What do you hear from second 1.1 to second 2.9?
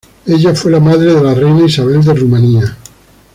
de la reina Isabel de Rumania.